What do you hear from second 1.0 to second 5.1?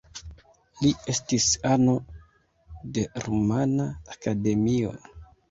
estis ano de Rumana Akademio.